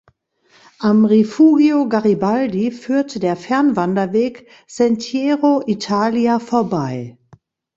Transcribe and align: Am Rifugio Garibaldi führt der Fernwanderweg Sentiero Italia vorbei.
Am 0.79 1.05
Rifugio 1.05 1.87
Garibaldi 1.87 2.71
führt 2.71 3.21
der 3.21 3.35
Fernwanderweg 3.35 4.47
Sentiero 4.65 5.61
Italia 5.67 6.39
vorbei. 6.39 7.19